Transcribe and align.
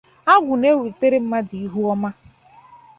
agwụ 0.33 0.53
na-ewètere 0.61 1.17
mmadụ 1.23 1.55
ihu 1.65 1.79
ọma 1.93 2.09